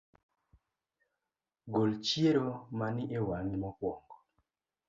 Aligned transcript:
Gol 1.73 1.91
chiero 2.05 2.47
mani 2.77 3.03
ewang’I 3.17 3.55
mokuongo 3.61 4.15